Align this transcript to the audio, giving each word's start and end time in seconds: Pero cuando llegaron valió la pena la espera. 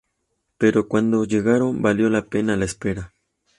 Pero 0.57 0.87
cuando 0.87 1.25
llegaron 1.25 1.83
valió 1.83 2.09
la 2.09 2.25
pena 2.25 2.55
la 2.57 2.65
espera. 2.65 3.13